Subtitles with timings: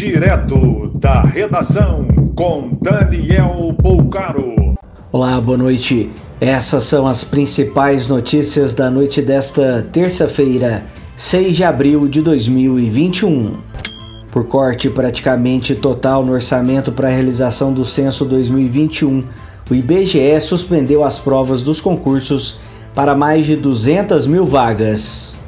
[0.00, 4.74] Direto da redação com Daniel Poucaro.
[5.12, 6.10] Olá, boa noite.
[6.40, 13.58] Essas são as principais notícias da noite desta terça-feira, 6 de abril de 2021.
[14.32, 19.22] Por corte praticamente total no orçamento para a realização do censo 2021,
[19.70, 22.58] o IBGE suspendeu as provas dos concursos
[22.94, 25.38] para mais de 200 mil vagas.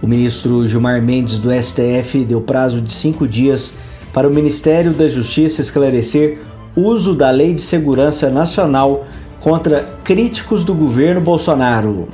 [0.00, 3.78] O ministro Gilmar Mendes do STF deu prazo de cinco dias
[4.12, 6.38] para o Ministério da Justiça esclarecer
[6.76, 9.06] uso da Lei de Segurança Nacional
[9.40, 12.08] contra críticos do governo Bolsonaro.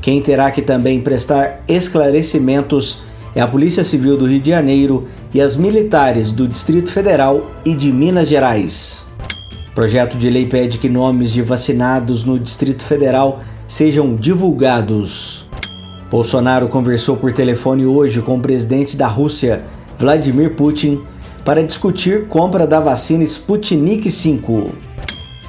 [0.00, 3.02] Quem terá que também prestar esclarecimentos
[3.34, 7.74] é a Polícia Civil do Rio de Janeiro e as militares do Distrito Federal e
[7.74, 9.06] de Minas Gerais.
[9.70, 15.47] O projeto de lei pede que nomes de vacinados no Distrito Federal sejam divulgados.
[16.10, 19.62] Bolsonaro conversou por telefone hoje com o presidente da Rússia,
[19.98, 21.02] Vladimir Putin,
[21.44, 24.72] para discutir compra da vacina Sputnik V.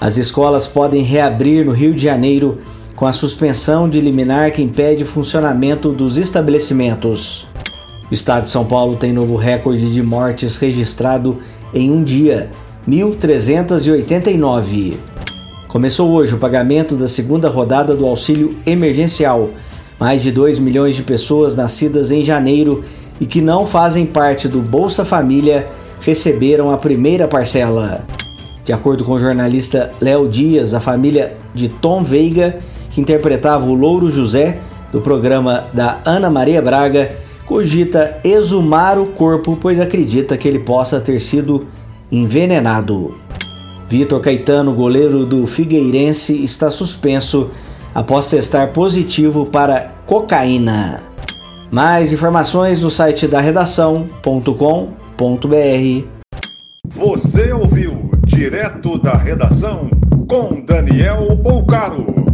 [0.01, 2.57] As escolas podem reabrir no Rio de Janeiro
[2.93, 7.47] com a suspensão de liminar que impede o funcionamento dos estabelecimentos.
[8.11, 11.37] O estado de São Paulo tem novo recorde de mortes registrado
[11.73, 12.51] em um dia,
[12.87, 14.97] 1.389.
[15.69, 19.51] Começou hoje o pagamento da segunda rodada do auxílio emergencial
[19.99, 22.83] mais de 2 milhões de pessoas nascidas em janeiro
[23.19, 25.67] e que não fazem parte do Bolsa Família
[25.99, 28.05] receberam a primeira parcela.
[28.63, 32.57] De acordo com o jornalista Léo Dias, a família de Tom Veiga,
[32.91, 34.59] que interpretava o Louro José
[34.91, 37.09] do programa da Ana Maria Braga,
[37.45, 41.67] cogita exumar o corpo, pois acredita que ele possa ter sido
[42.11, 43.15] envenenado.
[43.87, 47.49] Vitor Caetano, goleiro do Figueirense, está suspenso
[47.93, 51.01] após testar positivo para cocaína.
[51.71, 56.07] Mais informações no site da redação.com.br.
[56.87, 59.89] Você ouviu direto da redação
[60.27, 62.28] com Daniel Poucaro.